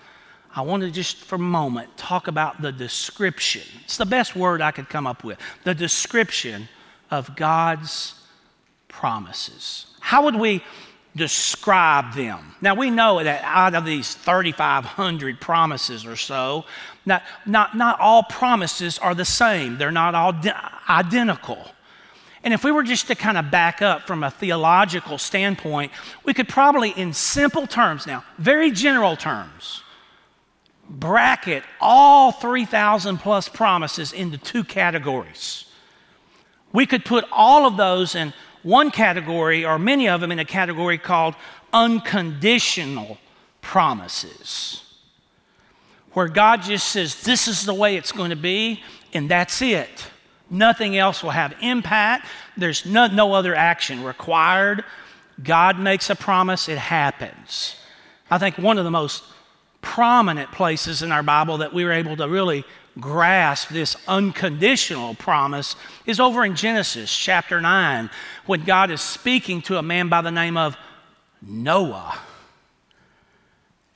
[0.54, 3.62] I want to just for a moment talk about the description.
[3.84, 5.38] It's the best word I could come up with.
[5.64, 6.68] The description
[7.10, 8.14] of God's
[8.88, 9.86] promises.
[10.00, 10.62] How would we
[11.14, 12.54] describe them.
[12.60, 16.64] Now, we know that out of these 3,500 promises or so,
[17.04, 20.34] not, not, not all promises are the same, they're not all
[20.88, 21.70] identical.
[22.44, 25.92] And if we were just to kind of back up from a theological standpoint,
[26.24, 29.82] we could probably, in simple terms now, very general terms,
[30.88, 35.66] bracket all 3,000 plus promises into two categories.
[36.72, 40.44] We could put all of those in one category, or many of them in a
[40.44, 41.34] category called
[41.72, 43.18] unconditional
[43.60, 44.82] promises,
[46.12, 50.06] where God just says, This is the way it's going to be, and that's it.
[50.50, 52.26] Nothing else will have impact.
[52.56, 54.84] There's no, no other action required.
[55.42, 57.76] God makes a promise, it happens.
[58.30, 59.24] I think one of the most
[59.80, 62.64] prominent places in our Bible that we were able to really
[63.00, 65.76] grasp this unconditional promise
[66.06, 68.10] is over in Genesis chapter 9
[68.46, 70.76] when God is speaking to a man by the name of
[71.40, 72.18] Noah.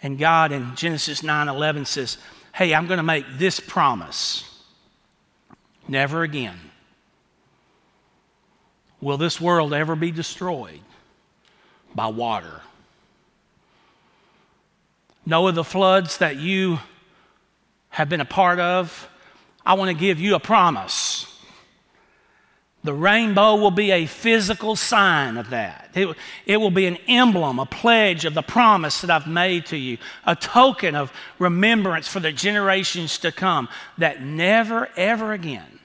[0.03, 2.19] And God in Genesis 9:11 says,
[2.53, 4.45] "Hey, I'm going to make this promise.
[5.89, 6.71] Never again
[9.01, 10.81] will this world ever be destroyed
[11.95, 12.63] by water."
[15.25, 16.79] Noah, the floods that you
[17.97, 19.09] have been a part of,
[19.65, 21.25] I want to give you a promise
[22.85, 25.93] The rainbow will be a physical sign of that.
[25.95, 29.79] It, it, will be an emblem, a pledge of the promise that I've made to
[29.79, 35.81] you, a token of remembrance for the generations to come that never, ever again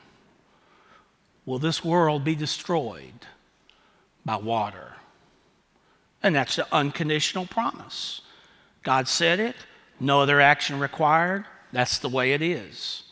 [1.45, 3.25] will this world be destroyed
[4.25, 4.97] by water.
[6.21, 8.19] And that's the unconditional promise.
[8.83, 9.55] God said it,
[9.97, 11.45] no other action required.
[11.71, 13.03] That's the way it is.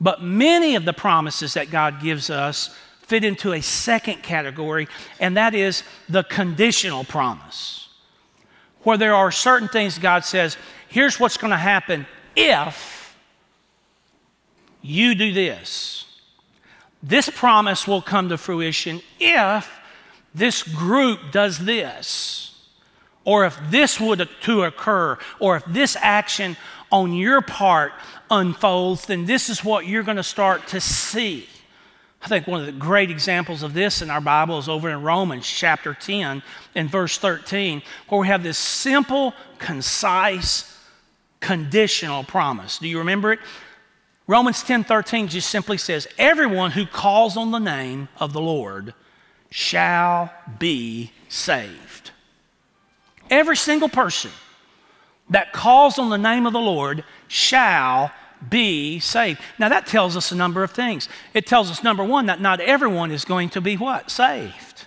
[0.00, 4.88] But many of the promises that God gives us fit into a second category,
[5.20, 7.88] and that is the conditional promise,
[8.82, 10.56] where there are certain things God says,
[10.88, 13.16] here's what's going to happen if
[14.82, 16.04] you do this.
[17.02, 19.70] This promise will come to fruition if
[20.34, 22.54] this group does this,
[23.24, 26.56] or if this would to occur, or if this action
[26.90, 27.92] on your part
[28.30, 31.48] unfolds, then this is what you're going to start to see.
[32.22, 35.02] I think one of the great examples of this in our Bible is over in
[35.02, 36.42] Romans chapter 10
[36.74, 40.76] and verse 13, where we have this simple, concise,
[41.40, 42.78] conditional promise.
[42.78, 43.38] Do you remember it?
[44.26, 48.92] Romans 10 13 just simply says, Everyone who calls on the name of the Lord
[49.50, 52.10] shall be saved.
[53.30, 54.32] Every single person
[55.30, 58.12] that calls on the name of the Lord shall
[58.48, 59.40] be saved.
[59.58, 61.08] Now that tells us a number of things.
[61.34, 64.10] It tells us number 1 that not everyone is going to be what?
[64.10, 64.86] Saved.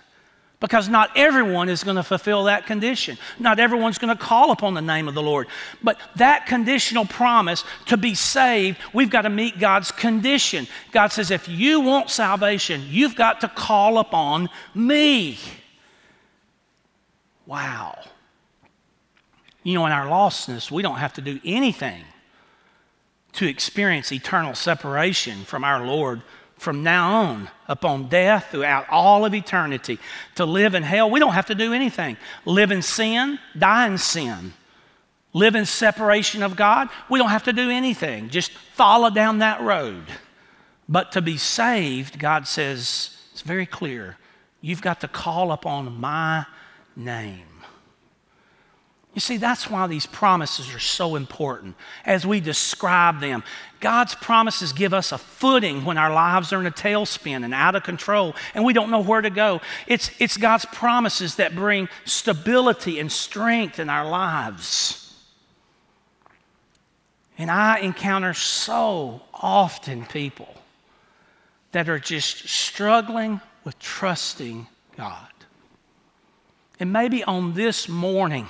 [0.60, 3.16] Because not everyone is going to fulfill that condition.
[3.38, 5.46] Not everyone's going to call upon the name of the Lord.
[5.82, 10.66] But that conditional promise to be saved, we've got to meet God's condition.
[10.92, 15.38] God says, if you want salvation, you've got to call upon me.
[17.46, 17.98] Wow.
[19.62, 22.04] You know, in our lostness, we don't have to do anything
[23.32, 26.22] to experience eternal separation from our Lord
[26.60, 29.98] from now on upon death throughout all of eternity.
[30.34, 32.18] To live in hell, we don't have to do anything.
[32.44, 34.52] Live in sin, die in sin.
[35.32, 38.28] Live in separation of God, we don't have to do anything.
[38.28, 40.04] Just follow down that road.
[40.88, 44.18] But to be saved, God says, it's very clear.
[44.60, 46.46] You've got to call upon my
[46.94, 47.49] name.
[49.14, 51.74] You see, that's why these promises are so important
[52.06, 53.42] as we describe them.
[53.80, 57.74] God's promises give us a footing when our lives are in a tailspin and out
[57.74, 59.60] of control and we don't know where to go.
[59.88, 65.12] It's, it's God's promises that bring stability and strength in our lives.
[67.36, 70.54] And I encounter so often people
[71.72, 75.26] that are just struggling with trusting God.
[76.78, 78.46] And maybe on this morning,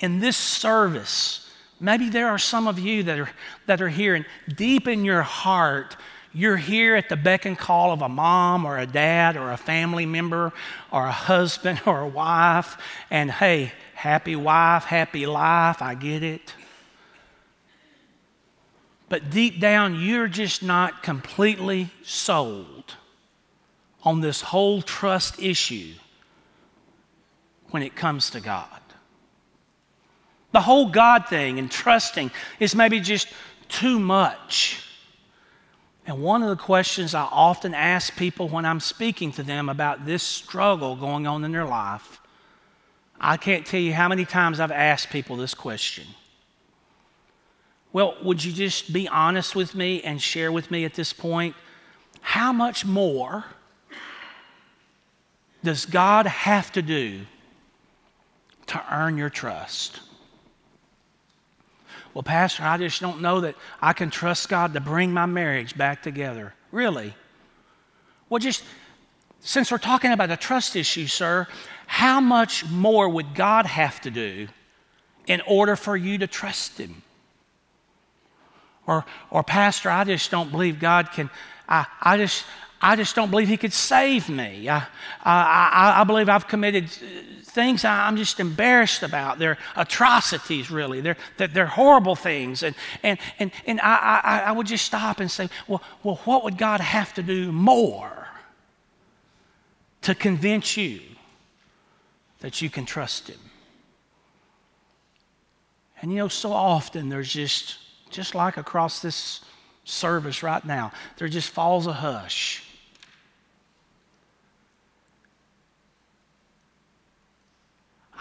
[0.00, 3.30] in this service, maybe there are some of you that are,
[3.66, 5.96] that are here, and deep in your heart,
[6.32, 9.56] you're here at the beck and call of a mom or a dad or a
[9.56, 10.52] family member
[10.90, 12.76] or a husband or a wife,
[13.10, 16.54] and hey, happy wife, happy life, I get it.
[19.08, 22.94] But deep down, you're just not completely sold
[24.02, 25.94] on this whole trust issue
[27.70, 28.79] when it comes to God.
[30.52, 33.28] The whole God thing and trusting is maybe just
[33.68, 34.84] too much.
[36.06, 40.06] And one of the questions I often ask people when I'm speaking to them about
[40.06, 42.20] this struggle going on in their life,
[43.20, 46.06] I can't tell you how many times I've asked people this question.
[47.92, 51.54] Well, would you just be honest with me and share with me at this point
[52.22, 53.44] how much more
[55.62, 57.20] does God have to do
[58.66, 60.00] to earn your trust?
[62.14, 65.76] Well, Pastor, I just don't know that I can trust God to bring my marriage
[65.76, 66.54] back together.
[66.72, 67.14] Really?
[68.28, 68.64] Well, just
[69.40, 71.46] since we're talking about a trust issue, sir,
[71.86, 74.48] how much more would God have to do
[75.26, 77.02] in order for you to trust Him?
[78.86, 81.30] Or, or Pastor, I just don't believe God can.
[81.68, 82.44] I, I just,
[82.80, 84.68] I just don't believe He could save me.
[84.68, 84.86] I,
[85.22, 86.90] I, I believe I've committed
[87.50, 89.38] things I'm just embarrassed about.
[89.38, 91.00] They're atrocities, really.
[91.00, 92.62] They're, they're, horrible things.
[92.62, 96.44] And, and, and, and I, I, I would just stop and say, well, well, what
[96.44, 98.28] would God have to do more
[100.02, 101.00] to convince you
[102.40, 103.40] that you can trust Him?
[106.00, 107.78] And you know, so often there's just,
[108.10, 109.42] just like across this
[109.84, 112.64] service right now, there just falls a hush.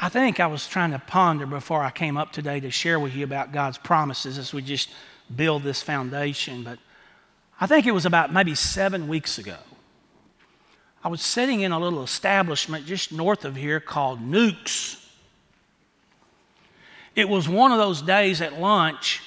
[0.02, 3.14] I think I was trying to ponder before I came up today to share with
[3.14, 4.89] you about God's promises as we just
[5.36, 6.64] build this foundation.
[6.64, 6.80] But
[7.60, 9.58] I think it was about maybe seven weeks ago.
[11.04, 15.06] I was sitting in a little establishment just north of here called Nukes.
[17.14, 19.22] It was one of those days at lunch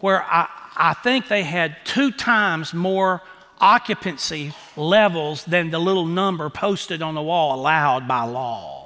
[0.00, 3.20] where I, I think they had two times more
[3.60, 8.77] occupancy levels than the little number posted on the wall allowed by law.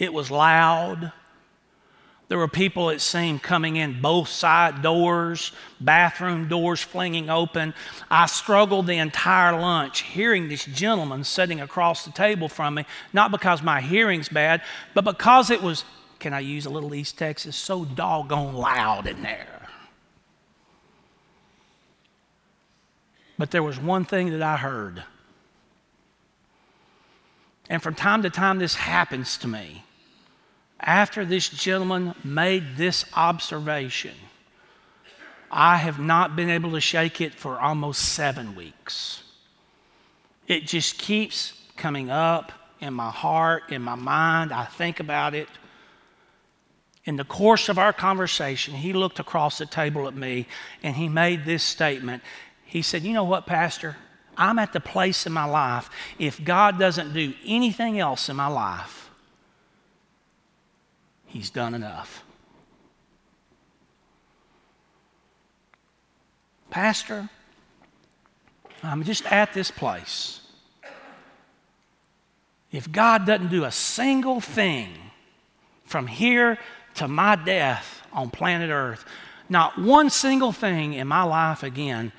[0.00, 1.12] It was loud.
[2.28, 7.74] There were people, it seemed, coming in both side doors, bathroom doors flinging open.
[8.10, 13.30] I struggled the entire lunch hearing this gentleman sitting across the table from me, not
[13.30, 14.62] because my hearing's bad,
[14.94, 15.84] but because it was,
[16.18, 19.68] can I use a little East Texas, so doggone loud in there.
[23.36, 25.04] But there was one thing that I heard.
[27.68, 29.84] And from time to time, this happens to me
[30.80, 34.14] after this gentleman made this observation,
[35.50, 39.22] I have not been able to shake it for almost seven weeks.
[40.46, 44.52] It just keeps coming up in my heart, in my mind.
[44.52, 45.48] I think about it.
[47.04, 50.46] In the course of our conversation, he looked across the table at me
[50.82, 52.22] and he made this statement.
[52.64, 53.96] He said, You know what, Pastor?
[54.36, 58.46] I'm at the place in my life, if God doesn't do anything else in my
[58.46, 58.99] life,
[61.30, 62.24] He's done enough.
[66.70, 67.28] Pastor,
[68.82, 70.40] I'm just at this place.
[72.72, 74.92] If God doesn't do a single thing
[75.84, 76.58] from here
[76.94, 79.04] to my death on planet Earth,
[79.48, 82.10] not one single thing in my life again,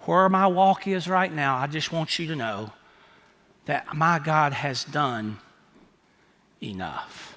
[0.00, 2.72] where my walk is right now, I just want you to know
[3.66, 5.38] that my God has done
[6.60, 7.33] enough.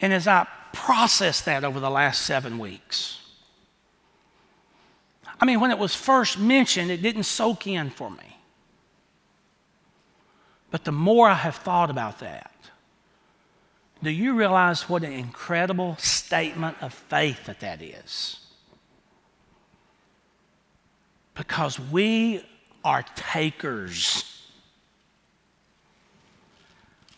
[0.00, 3.18] And as I processed that over the last seven weeks,
[5.40, 8.38] I mean, when it was first mentioned, it didn't soak in for me.
[10.70, 12.52] But the more I have thought about that,
[14.02, 18.38] do you realize what an incredible statement of faith that that is?
[21.34, 22.44] Because we
[22.84, 24.42] are takers.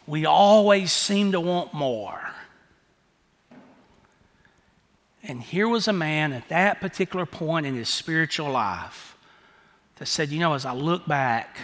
[0.06, 2.20] We always seem to want more.
[5.22, 9.16] And here was a man at that particular point in his spiritual life
[9.96, 11.58] that said, You know, as I look back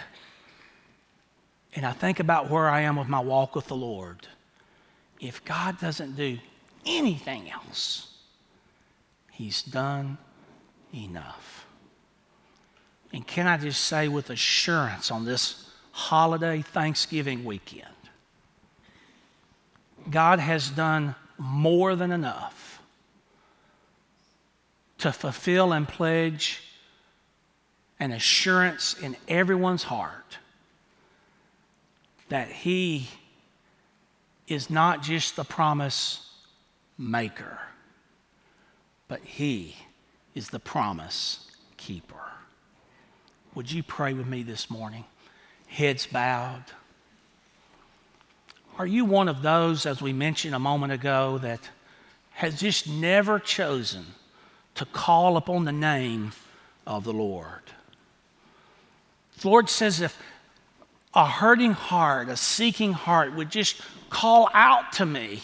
[1.73, 4.27] and I think about where I am with my walk with the Lord,
[5.19, 6.37] if God doesn't do
[6.85, 8.13] anything else,
[9.31, 10.17] He's done
[10.93, 11.65] enough.
[13.13, 17.85] And can I just say with assurance on this holiday Thanksgiving weekend,
[20.09, 22.66] God has done more than enough
[24.99, 26.63] to fulfill and pledge
[27.99, 30.37] an assurance in everyone's heart
[32.29, 33.07] that He
[34.47, 36.29] is not just the promise
[36.97, 37.59] maker,
[39.07, 39.75] but He
[40.35, 42.15] is the promise keeper.
[43.55, 45.05] Would you pray with me this morning?
[45.67, 46.63] Heads bowed.
[48.77, 51.69] Are you one of those, as we mentioned a moment ago, that
[52.33, 54.05] has just never chosen?
[54.77, 56.31] To call upon the name
[56.85, 57.61] of the Lord.
[59.41, 60.17] The Lord says if
[61.13, 65.41] a hurting heart, a seeking heart would just call out to me,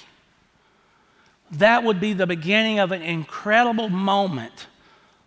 [1.52, 4.68] that would be the beginning of an incredible moment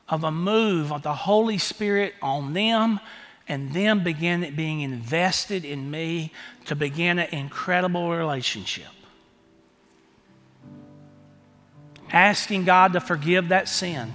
[0.09, 3.01] of a move of the Holy Spirit on them
[3.49, 6.33] and them begin being invested in me
[6.65, 8.87] to begin an incredible relationship.
[12.13, 14.13] Asking God to forgive that sin.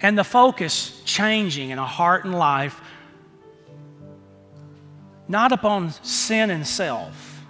[0.00, 2.80] And the focus changing in a heart and life,
[5.28, 7.44] not upon sin and self,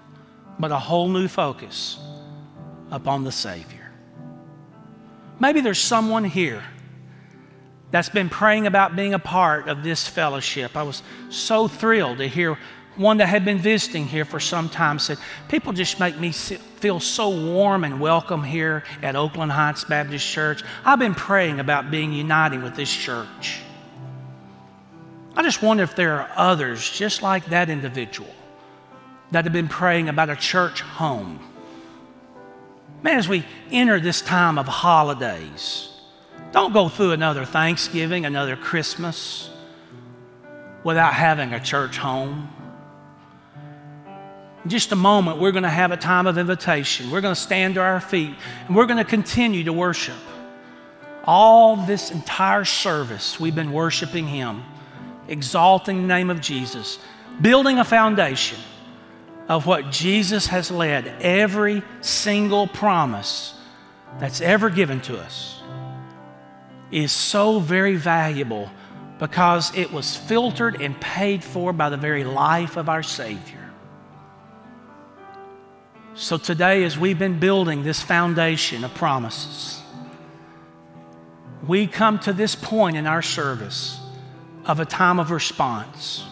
[0.58, 1.98] but a whole new focus
[2.90, 3.90] upon the Savior.
[5.40, 6.62] Maybe there's someone here
[7.90, 10.76] that's been praying about being a part of this fellowship.
[10.76, 12.58] I was so thrilled to hear
[12.96, 15.18] one that had been visiting here for some time said,
[15.48, 20.62] People just make me feel so warm and welcome here at Oakland Heights Baptist Church.
[20.84, 23.60] I've been praying about being uniting with this church.
[25.34, 28.28] I just wonder if there are others just like that individual
[29.30, 31.40] that have been praying about a church home.
[33.02, 35.88] Man, as we enter this time of holidays,
[36.52, 39.50] don't go through another Thanksgiving, another Christmas
[40.84, 42.50] without having a church home.
[44.64, 47.10] In just a moment, we're going to have a time of invitation.
[47.10, 48.34] We're going to stand to our feet
[48.66, 50.16] and we're going to continue to worship.
[51.24, 54.62] All this entire service, we've been worshiping Him,
[55.28, 56.98] exalting the name of Jesus,
[57.40, 58.58] building a foundation
[59.48, 63.54] of what Jesus has led every single promise
[64.18, 65.60] that's ever given to us
[66.92, 68.70] is so very valuable
[69.18, 73.61] because it was filtered and paid for by the very life of our Savior.
[76.14, 79.80] So today, as we've been building this foundation of promises,
[81.66, 83.98] we come to this point in our service
[84.66, 86.22] of a time of response.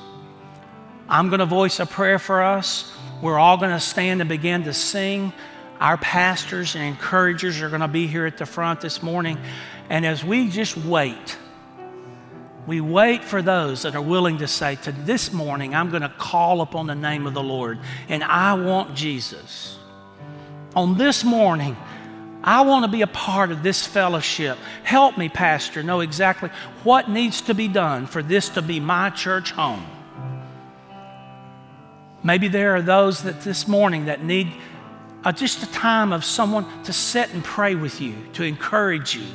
[1.08, 2.92] I'm going to voice a prayer for us.
[3.22, 5.32] We're all going to stand and begin to sing.
[5.80, 9.38] Our pastors and encouragers are going to be here at the front this morning.
[9.88, 11.38] And as we just wait,
[12.70, 16.08] we wait for those that are willing to say, To this morning, I'm going to
[16.08, 19.76] call upon the name of the Lord, and I want Jesus.
[20.76, 21.76] On this morning,
[22.44, 24.56] I want to be a part of this fellowship.
[24.84, 26.48] Help me, Pastor, know exactly
[26.84, 29.84] what needs to be done for this to be my church home.
[32.22, 34.52] Maybe there are those that this morning that need
[35.24, 39.26] uh, just a time of someone to sit and pray with you, to encourage you.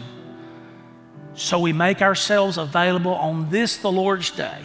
[1.36, 4.62] So we make ourselves available on this, the Lord's Day,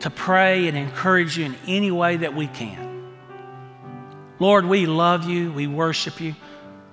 [0.00, 3.12] to pray and encourage you in any way that we can.
[4.38, 6.34] Lord, we love you, we worship you.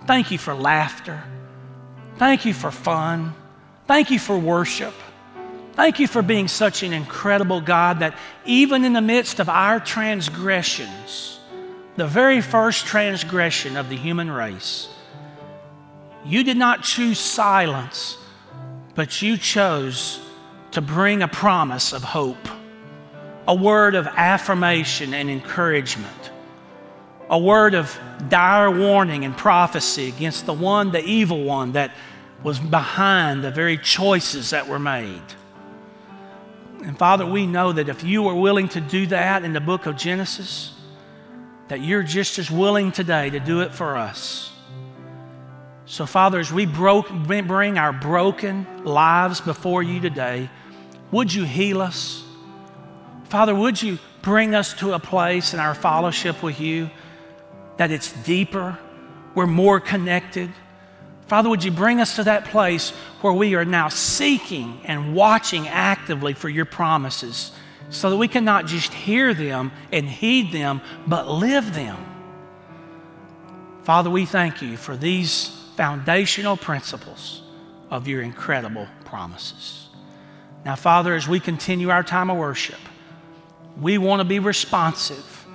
[0.06, 1.24] Thank you for laughter.
[2.18, 3.34] Thank you for fun.
[3.88, 4.94] Thank you for worship.
[5.74, 8.16] Thank you for being such an incredible God that
[8.46, 11.40] even in the midst of our transgressions,
[11.96, 14.88] the very first transgression of the human race,
[16.26, 18.18] you did not choose silence,
[18.96, 20.20] but you chose
[20.72, 22.48] to bring a promise of hope,
[23.48, 26.32] a word of affirmation and encouragement,
[27.30, 28.00] a word of
[28.30, 31.94] dire warning and prophecy against the one, the evil one that
[32.44, 35.22] was behind the very choices that were made.
[36.84, 39.86] And Father, we know that if you were willing to do that in the book
[39.86, 40.74] of Genesis,
[41.70, 44.53] that you're just as willing today to do it for us.
[45.86, 50.50] So, Father, as we broke, bring our broken lives before you today,
[51.12, 52.24] would you heal us?
[53.26, 56.90] Father, would you bring us to a place in our fellowship with you
[57.78, 58.78] that it's deeper,
[59.36, 60.52] we're more connected,
[61.28, 65.68] Father, would you bring us to that place where we are now seeking and watching
[65.68, 67.52] actively for your promises
[67.90, 71.98] so that we can not just hear them and heed them, but live them?
[73.84, 77.42] Father, we thank you for these foundational principles
[77.90, 79.88] of your incredible promises.
[80.66, 82.80] Now, Father, as we continue our time of worship,
[83.80, 85.46] we want to be responsive,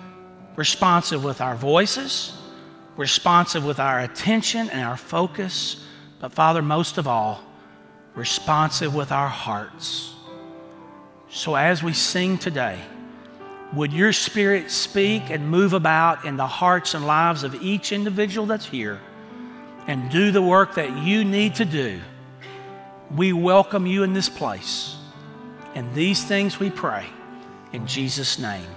[0.56, 2.38] responsive with our voices
[2.98, 5.86] responsive with our attention and our focus,
[6.20, 7.42] but Father, most of all,
[8.14, 10.14] responsive with our hearts.
[11.30, 12.80] So as we sing today,
[13.72, 18.46] would your spirit speak and move about in the hearts and lives of each individual
[18.46, 19.00] that's here
[19.89, 22.01] and do the work that you need to do?
[23.16, 24.97] We welcome you in this place.
[25.74, 27.07] And these things we pray.
[27.72, 28.68] In Jesus' name,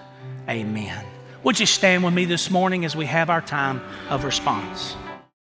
[0.49, 1.05] amen.
[1.43, 4.95] Would you stand with me this morning as we have our time of response?